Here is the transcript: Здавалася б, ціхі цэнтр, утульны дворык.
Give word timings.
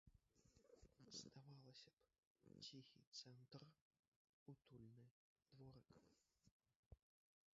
Здавалася 1.17 1.91
б, 1.97 2.53
ціхі 2.69 3.01
цэнтр, 3.19 3.61
утульны 4.53 5.05
дворык. 5.51 5.89